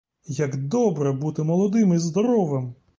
[0.25, 2.75] Як добре бути молодим і здоровим!